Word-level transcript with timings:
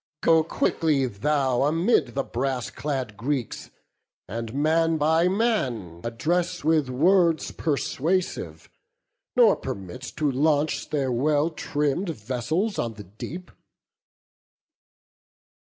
Go 0.23 0.43
quickly 0.43 1.05
thou 1.05 1.61
Amid 1.61 2.15
the 2.15 2.23
brass 2.23 2.71
clad 2.71 3.15
Greeks, 3.15 3.69
and 4.27 4.51
man 4.51 4.97
by 4.97 5.27
man 5.27 6.01
Address 6.03 6.63
with 6.63 6.89
words 6.89 7.51
persuasive, 7.51 8.67
nor 9.35 9.55
permit 9.55 10.01
To 10.17 10.31
launch 10.31 10.89
their 10.89 11.11
well 11.11 11.51
trimm'd 11.51 12.09
vessels 12.09 12.79
on 12.79 12.95
the 12.95 13.03
deep." 13.03 13.51